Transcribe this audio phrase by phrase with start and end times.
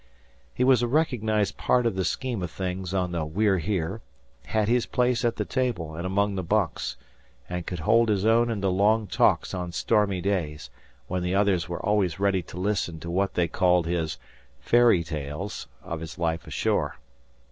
[0.55, 4.01] He was a recognized part of the scheme of things on the We're Here;
[4.47, 6.97] had his place at the table and among the bunks;
[7.47, 10.71] and could hold his own in the long talks on stormy days,
[11.07, 14.17] when the others were always ready to listen to what they called his
[14.59, 16.97] "fairy tales" of his life ashore.